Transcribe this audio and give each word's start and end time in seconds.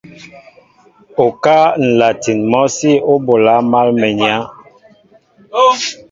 Okáá 1.25 1.65
nlatin 1.87 2.39
mɔsí 2.51 2.91
o 3.11 3.13
ɓola 3.25 3.53
mal 3.71 3.87
mwenya. 3.99 4.35